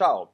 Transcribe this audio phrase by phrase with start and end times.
[0.00, 0.32] Ciao!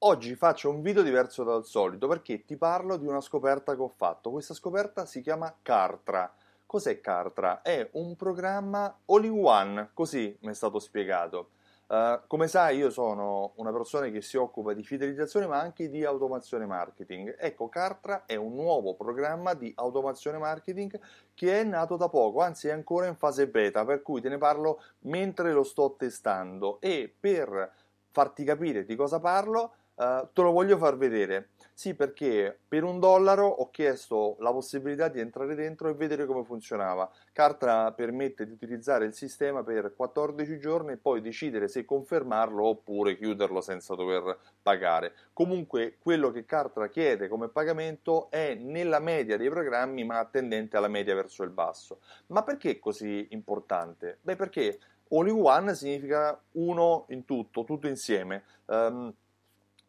[0.00, 3.88] Oggi faccio un video diverso dal solito perché ti parlo di una scoperta che ho
[3.88, 4.30] fatto.
[4.30, 6.30] Questa scoperta si chiama Cartra.
[6.66, 7.62] Cos'è Cartra?
[7.62, 11.52] È un programma all-in-one, così mi è stato spiegato.
[11.86, 16.04] Uh, come sai, io sono una persona che si occupa di fidelizzazione ma anche di
[16.04, 17.36] automazione marketing.
[17.38, 21.00] Ecco, Cartra è un nuovo programma di automazione marketing
[21.32, 24.36] che è nato da poco, anzi è ancora in fase beta, per cui te ne
[24.36, 30.52] parlo mentre lo sto testando e per farti capire di cosa parlo, uh, te lo
[30.52, 31.50] voglio far vedere.
[31.78, 36.42] Sì, perché per un dollaro ho chiesto la possibilità di entrare dentro e vedere come
[36.42, 37.08] funzionava.
[37.32, 43.16] Cartra permette di utilizzare il sistema per 14 giorni e poi decidere se confermarlo oppure
[43.16, 45.14] chiuderlo senza dover pagare.
[45.32, 50.88] Comunque quello che Cartra chiede come pagamento è nella media dei programmi ma tendente alla
[50.88, 52.00] media verso il basso.
[52.26, 54.18] Ma perché è così importante?
[54.22, 54.80] Beh, perché
[55.10, 58.42] all in one significa uno in tutto, tutto insieme.
[58.66, 59.12] Um,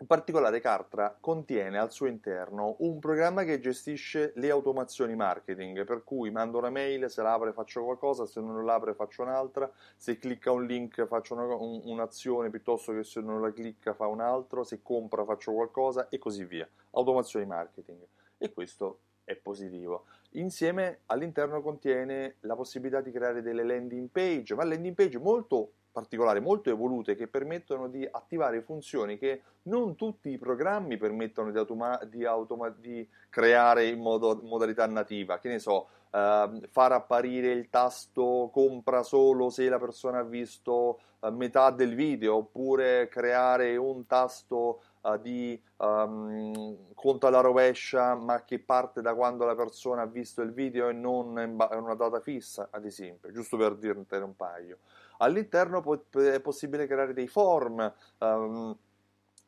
[0.01, 6.05] in particolare Cartra contiene al suo interno un programma che gestisce le automazioni marketing, per
[6.05, 10.53] cui mando una mail, se l'apre faccio qualcosa, se non l'apre faccio un'altra, se clicca
[10.53, 14.63] un link faccio una, un, un'azione piuttosto che se non la clicca fa un altro,
[14.63, 16.65] se compra faccio qualcosa e così via.
[16.91, 17.99] Automazioni marketing.
[18.37, 18.99] E questo
[19.29, 20.05] è positivo.
[20.31, 26.39] Insieme all'interno contiene la possibilità di creare delle landing page, ma landing page molto particolari,
[26.39, 31.99] molto evolute che permettono di attivare funzioni che non tutti i programmi permettono di, automa-
[32.05, 35.39] di, automa- di creare in, modo, modalità nativa.
[35.39, 40.99] Che ne so, eh, far apparire il tasto compra solo se la persona ha visto
[41.21, 44.81] eh, metà del video, oppure creare un tasto
[45.13, 50.41] uh, di um, conto alla rovescia, ma che parte da quando la persona ha visto
[50.41, 54.79] il video e non in una data fissa, ad esempio, giusto per dirne un paio.
[55.17, 57.93] All'interno è possibile creare dei form.
[58.19, 58.77] Um,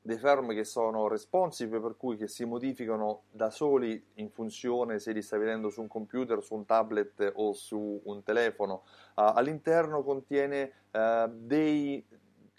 [0.03, 5.11] dei form che sono responsive, per cui che si modificano da soli in funzione se
[5.11, 8.83] li stai vedendo su un computer, su un tablet o su un telefono.
[9.15, 12.03] Uh, all'interno contiene uh, dei,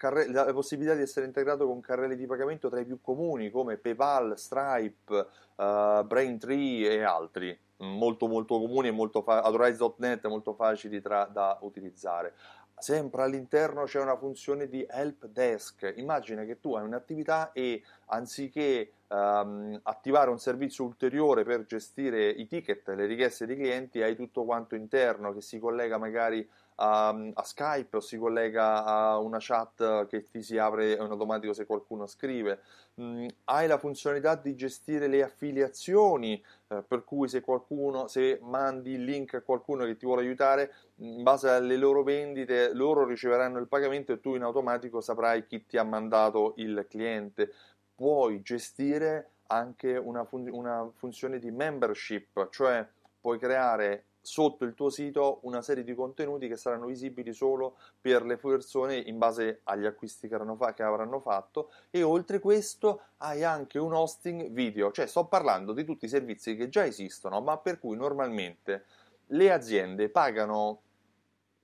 [0.02, 3.76] carre- la possibilità di essere integrato con carrelli di pagamento tra i più comuni come
[3.76, 11.00] PayPal, Stripe, uh, Braintree e altri molto molto comuni e molto fa- Authorize.net molto facili
[11.00, 12.34] tra- da utilizzare
[12.82, 15.92] sempre all'interno c'è una funzione di help desk.
[15.96, 22.46] Immagina che tu hai un'attività e anziché um, attivare un servizio ulteriore per gestire i
[22.48, 26.46] ticket, le richieste dei clienti, hai tutto quanto interno che si collega magari
[26.76, 31.52] a, a, Skype o si collega a una chat che ti si apre in automatico
[31.52, 32.60] se qualcuno scrive.
[33.00, 38.92] Mm, hai la funzionalità di gestire le affiliazioni, eh, per cui se qualcuno, se mandi
[38.92, 43.58] il link a qualcuno che ti vuole aiutare, in base alle loro vendite, loro riceveranno
[43.58, 47.52] il pagamento e tu in automatico saprai chi ti ha mandato il cliente.
[47.94, 52.86] Puoi gestire anche una, fun- una funzione di membership, cioè
[53.20, 58.24] puoi creare sotto il tuo sito una serie di contenuti che saranno visibili solo per
[58.24, 61.70] le persone in base agli acquisti che, fa- che, avranno fatto.
[61.90, 66.56] E oltre questo hai anche un hosting video, cioè sto parlando di tutti i servizi
[66.56, 68.84] che già esistono ma per cui normalmente
[69.26, 70.80] le aziende pagano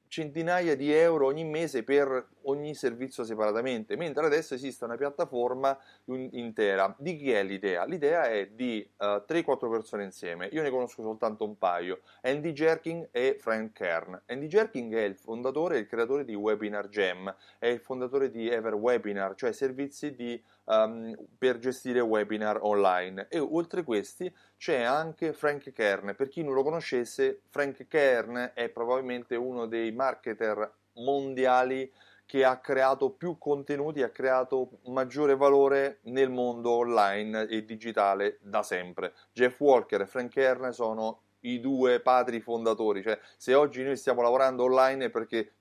[0.08, 6.94] centinaia di euro ogni mese per ogni servizio separatamente, mentre adesso esiste una piattaforma intera.
[6.98, 7.84] Di chi è l'idea?
[7.84, 12.52] L'idea è di uh, eh, 3-4 persone insieme, io ne conosco soltanto un paio, Andy
[12.52, 14.20] Jerking e Frank Kern.
[14.26, 18.48] Andy Jerking è il fondatore e il creatore di Webinar Jam, è il fondatore di
[18.48, 23.26] EverWebinar, cioè servizi di, um, per gestire webinar online.
[23.28, 26.14] E oltre questi c'è anche Frank Kern.
[26.16, 31.90] Per chi non lo conoscesse, Frank Kern è probabilmente uno dei marketer mondiali
[32.26, 38.62] che ha creato più contenuti, ha creato maggiore valore nel mondo online e digitale da
[38.62, 39.14] sempre.
[39.32, 44.20] Jeff Walker e Frank Kern sono i due padri fondatori, cioè se oggi noi stiamo
[44.20, 45.52] lavorando online è perché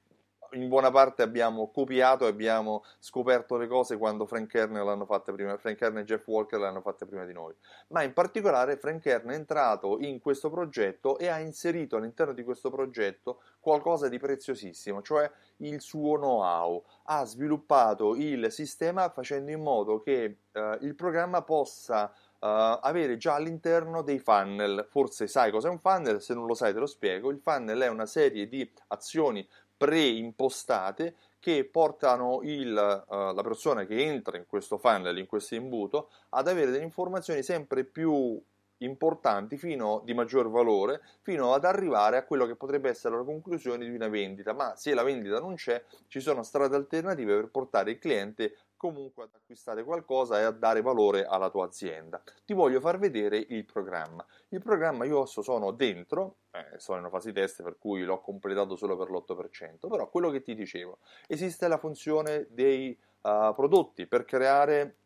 [0.51, 5.31] in buona parte abbiamo copiato e abbiamo scoperto le cose quando Frank Kern l'hanno fatte
[5.31, 7.53] prima, Frank Kern e Jeff Walker l'hanno fatte prima di noi.
[7.89, 12.43] Ma in particolare Frank Kern è entrato in questo progetto e ha inserito all'interno di
[12.43, 16.83] questo progetto qualcosa di preziosissimo, cioè il suo know-how.
[17.03, 23.33] Ha sviluppato il sistema facendo in modo che eh, il programma possa Uh, avere già
[23.33, 24.85] all'interno dei funnel.
[24.91, 27.31] Forse sai cos'è un funnel, se non lo sai te lo spiego.
[27.31, 29.43] Il funnel è una serie di azioni
[29.77, 36.09] preimpostate che portano il, uh, la persona che entra in questo funnel, in questo imbuto,
[36.29, 38.41] ad avere delle informazioni sempre più
[38.79, 43.85] importanti fino di maggior valore fino ad arrivare a quello che potrebbe essere la conclusione
[43.85, 44.53] di una vendita.
[44.53, 49.23] Ma se la vendita non c'è ci sono strade alternative per portare il cliente comunque
[49.23, 52.21] ad acquistare qualcosa e a dare valore alla tua azienda.
[52.45, 54.25] Ti voglio far vedere il programma.
[54.49, 58.75] Il programma io sono dentro, eh, sono in una fase test per cui l'ho completato
[58.75, 64.23] solo per l'8%, però quello che ti dicevo, esiste la funzione dei uh, prodotti per
[64.23, 64.97] creare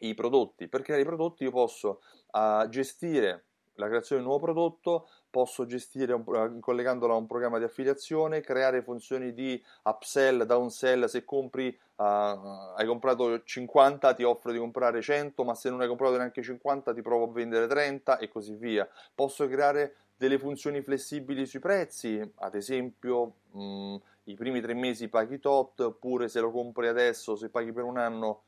[0.00, 0.68] i prodotti.
[0.68, 2.00] Per creare i prodotti io posso
[2.32, 3.44] uh, gestire
[3.74, 7.64] la creazione di un nuovo prodotto, posso gestire un, eh, collegandolo a un programma di
[7.64, 14.58] affiliazione, creare funzioni di upsell, downsell, se compri, uh, hai comprato 50 ti offro di
[14.58, 18.28] comprare 100, ma se non hai comprato neanche 50 ti provo a vendere 30 e
[18.28, 18.88] così via.
[19.14, 25.08] Posso creare delle funzioni flessibili sui prezzi, ad esempio mh, mm, i primi tre mesi
[25.08, 28.42] paghi tot, oppure se lo compri adesso, se paghi per un anno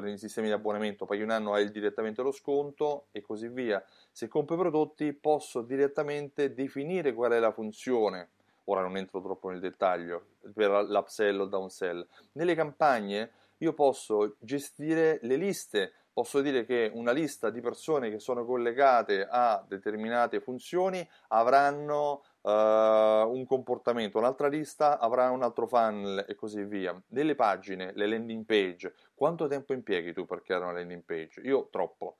[0.00, 3.84] per i sistemi di abbonamento paghi un anno hai direttamente lo sconto e così via.
[4.12, 8.28] Se compro i prodotti posso direttamente definire qual è la funzione,
[8.64, 12.06] ora non entro troppo nel dettaglio, per l'upsell o downsell.
[12.32, 18.20] Nelle campagne io posso gestire le liste, posso dire che una lista di persone che
[18.20, 22.52] sono collegate a determinate funzioni avranno un
[23.48, 26.96] comportamento, un'altra lista avrà un altro funnel e così via.
[27.08, 31.40] Nelle pagine, le landing page, quanto tempo impieghi tu per creare una landing page?
[31.40, 32.18] Io troppo.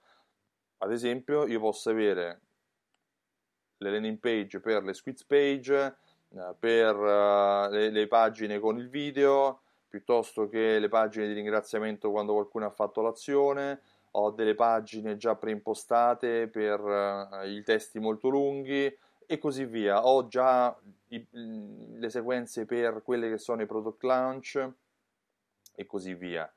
[0.79, 2.41] Ad esempio, io posso avere
[3.77, 5.97] le landing page per le squiz page,
[6.31, 12.11] uh, per uh, le, le pagine con il video, piuttosto che le pagine di ringraziamento
[12.11, 13.81] quando qualcuno ha fatto l'azione,
[14.13, 18.93] ho delle pagine già preimpostate per uh, i testi molto lunghi,
[19.31, 20.07] e così via.
[20.07, 20.75] Ho già
[21.09, 24.73] i, le sequenze per quelle che sono i product launch
[25.75, 26.51] e così via.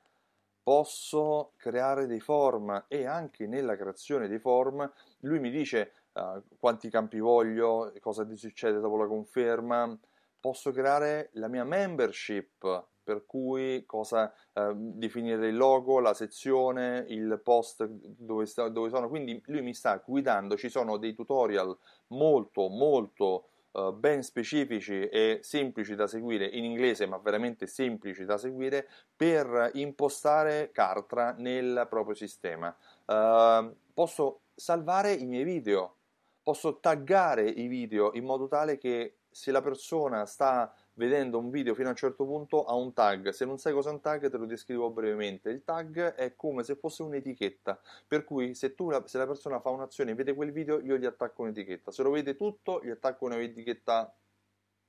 [0.63, 4.89] Posso creare dei form e anche nella creazione dei form
[5.19, 9.99] lui mi dice uh, quanti campi voglio, cosa succede dopo la conferma.
[10.41, 17.39] Posso creare la mia membership per cui cosa eh, definire il logo, la sezione, il
[17.43, 19.09] post dove, sta, dove, sono.
[19.09, 21.75] Quindi lui mi sta guidando, ci sono dei tutorial
[22.07, 28.37] molto molto eh, ben specifici e semplici da seguire in inglese, ma veramente semplici da
[28.37, 32.75] seguire per impostare Cartra nel proprio sistema.
[33.05, 35.95] Eh, posso salvare i miei video,
[36.43, 41.73] posso taggare i video in modo tale che se la persona sta vedendo un video
[41.73, 43.29] fino a un certo punto ha un tag.
[43.29, 45.49] Se non sai cosa è un tag, te lo descrivo brevemente.
[45.49, 49.69] Il tag è come se fosse un'etichetta, per cui se, tu, se la persona fa
[49.69, 51.91] un'azione e vede quel video, io gli attacco un'etichetta.
[51.91, 54.13] Se lo vede tutto, gli attacco un'etichetta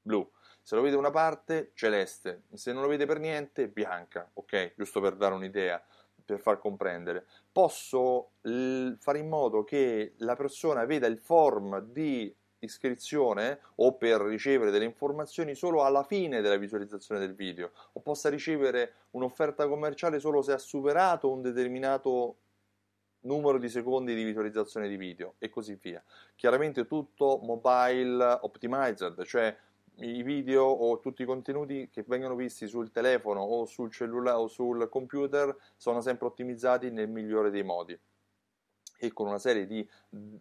[0.03, 0.29] blu.
[0.61, 2.43] Se lo vede una parte, celeste.
[2.53, 4.29] Se non lo vede per niente, bianca.
[4.35, 4.75] Ok?
[4.77, 5.83] Giusto per dare un'idea
[6.25, 7.27] per far comprendere.
[7.51, 14.21] Posso l- fare in modo che la persona veda il form di iscrizione o per
[14.21, 20.19] ricevere delle informazioni solo alla fine della visualizzazione del video o possa ricevere un'offerta commerciale
[20.19, 22.37] solo se ha superato un determinato
[23.21, 26.03] numero di secondi di visualizzazione di video e così via.
[26.35, 29.57] Chiaramente tutto mobile optimized, cioè
[29.97, 34.49] i video o tutti i contenuti che vengono visti sul telefono o sul cellulare o
[34.49, 37.99] sul computer sono sempre ottimizzati nel migliore dei modi
[39.03, 39.87] e con una serie di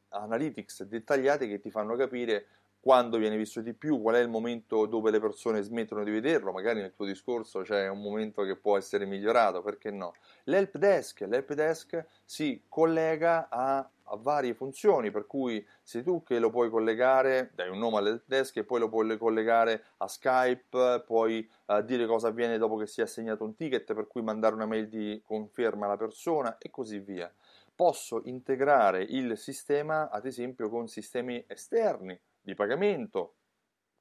[0.10, 2.46] analytics dettagliate che ti fanno capire
[2.80, 6.52] quando viene visto di più, qual è il momento dove le persone smettono di vederlo,
[6.52, 10.14] magari nel tuo discorso c'è un momento che può essere migliorato, perché no?
[10.46, 16.40] L'help desk, l'help desk si collega a, a, varie funzioni, per cui se tu che
[16.40, 21.04] lo puoi collegare, dai un nome all'help desk e poi lo puoi collegare a Skype,
[21.06, 24.56] puoi uh, dire cosa avviene dopo che si è assegnato un ticket, per cui mandare
[24.56, 27.32] una mail di conferma alla persona e così via
[27.76, 33.36] posso integrare il sistema ad esempio con sistemi esterni di pagamento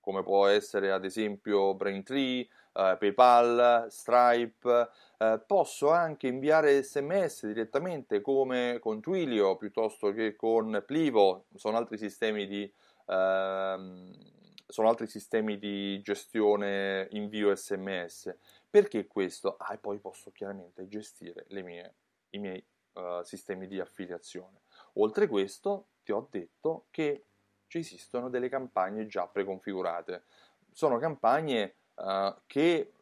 [0.00, 2.48] come può essere ad esempio Braintree, eh,
[2.98, 11.46] PayPal, Stripe, eh, posso anche inviare sms direttamente come con Twilio piuttosto che con Plivo,
[11.54, 12.72] sono altri sistemi di,
[13.06, 14.12] ehm,
[14.66, 18.34] sono altri sistemi di gestione invio sms.
[18.70, 19.56] Perché questo?
[19.58, 21.94] Ah, e poi posso chiaramente gestire mie,
[22.30, 24.60] i miei uh, sistemi di affiliazione.
[24.94, 27.24] Oltre questo, ti ho detto che
[27.66, 30.24] ci esistono delle campagne già preconfigurate.
[30.72, 32.92] Sono campagne uh, che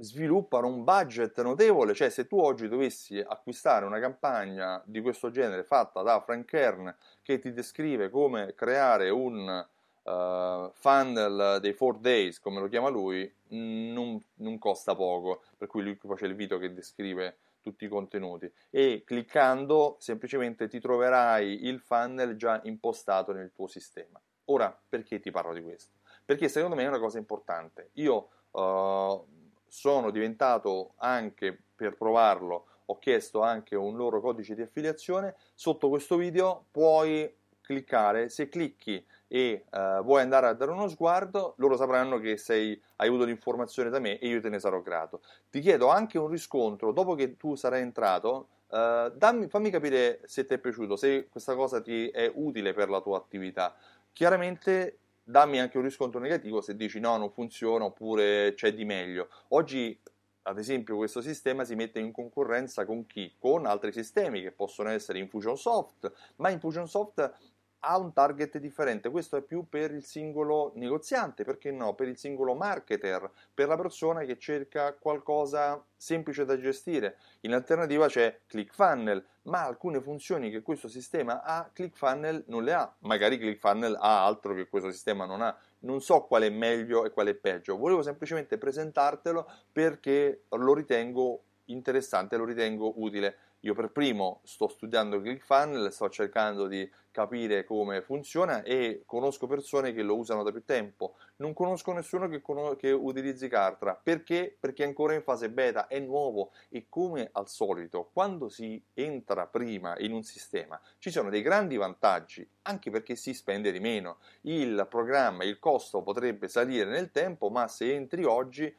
[0.00, 5.62] sviluppano un budget notevole, cioè se tu oggi dovessi acquistare una campagna di questo genere
[5.62, 9.66] fatta da Frank Kern che ti descrive come creare un
[10.02, 15.82] uh, funnel dei 4 days, come lo chiama lui, non, non, costa poco, per cui
[15.82, 21.66] lui poi c'è il video che descrive tutti i contenuti e cliccando semplicemente ti troverai
[21.66, 24.20] il funnel già impostato nel tuo sistema.
[24.46, 25.98] Ora, perché ti parlo di questo?
[26.24, 27.90] Perché secondo me è una cosa importante.
[27.94, 29.26] Io uh,
[29.66, 35.36] sono diventato anche per provarlo, ho chiesto anche un loro codice di affiliazione.
[35.54, 37.32] Sotto questo video puoi
[37.70, 42.80] cliccare, se clicchi e uh, vuoi andare a dare uno sguardo, loro sapranno che sei,
[42.96, 45.20] hai avuto l'informazione da me e io te ne sarò grato.
[45.48, 48.48] Ti chiedo anche un riscontro dopo che tu sarai entrato.
[48.70, 52.88] Uh, dammi, fammi capire se ti è piaciuto, se questa cosa ti è utile per
[52.88, 53.76] la tua attività.
[54.12, 59.28] Chiaramente dammi anche un riscontro negativo se dici no, non funziona oppure c'è di meglio.
[59.48, 59.96] Oggi,
[60.42, 63.32] ad esempio, questo sistema si mette in concorrenza con chi?
[63.38, 67.32] Con altri sistemi che possono essere Infusionsoft, ma Infusionsoft
[67.80, 72.16] ha un target differente, questo è più per il singolo negoziante, perché no, per il
[72.16, 77.18] singolo marketer, per la persona che cerca qualcosa semplice da gestire.
[77.40, 82.94] In alternativa c'è ClickFunnel, ma alcune funzioni che questo sistema ha, ClickFunnel non le ha.
[83.00, 85.56] Magari ClickFunnel ha altro che questo sistema non ha.
[85.80, 87.76] Non so quale è meglio e quale è peggio.
[87.76, 93.36] Volevo semplicemente presentartelo perché lo ritengo interessante, lo ritengo utile.
[93.60, 99.92] Io per primo sto studiando ClickFunnels, sto cercando di capire come funziona e conosco persone
[99.92, 101.16] che lo usano da più tempo.
[101.36, 103.98] Non conosco nessuno che, con- che utilizzi Cartra.
[104.00, 104.56] Perché?
[104.58, 109.46] Perché è ancora in fase beta, è nuovo e come al solito, quando si entra
[109.46, 114.18] prima in un sistema, ci sono dei grandi vantaggi, anche perché si spende di meno.
[114.42, 118.74] Il programma, il costo potrebbe salire nel tempo, ma se entri oggi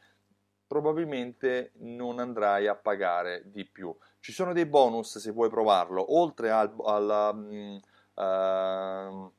[0.72, 3.94] probabilmente non andrai a pagare di più.
[4.20, 7.80] Ci sono dei bonus se vuoi provarlo, oltre, al, al,
[8.14, 9.32] uh,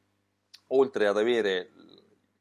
[0.67, 1.71] oltre ad avere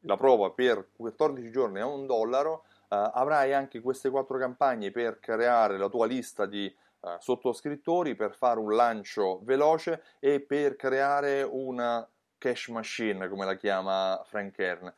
[0.01, 5.19] la prova per 14 giorni a un dollaro, uh, avrai anche queste quattro campagne per
[5.21, 11.43] creare la tua lista di uh, sottoscrittori, per fare un lancio veloce e per creare
[11.43, 12.07] una
[12.39, 14.93] cash machine, come la chiama Frank Kern.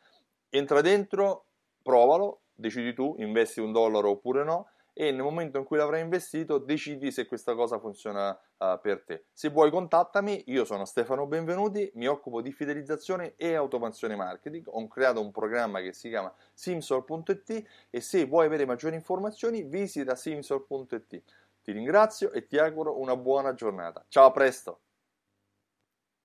[0.48, 1.46] Entra dentro,
[1.82, 6.58] provalo, decidi tu, investi un dollaro oppure no, e nel momento in cui l'avrai investito
[6.58, 9.24] decidi se questa cosa funziona uh, per te.
[9.32, 14.86] Se vuoi contattami, io sono Stefano Benvenuti, mi occupo di fidelizzazione e automazione marketing, ho
[14.88, 21.22] creato un programma che si chiama simsol.it e se vuoi avere maggiori informazioni visita simsol.it.
[21.62, 24.04] Ti ringrazio e ti auguro una buona giornata.
[24.08, 24.83] Ciao, a presto!